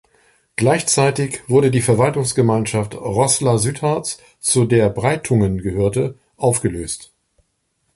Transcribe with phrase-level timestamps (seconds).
[0.55, 7.13] Gleichzeitig wurde die Verwaltungsgemeinschaft Roßla-Südharz, zu der Breitungen gehörte, aufgelöst.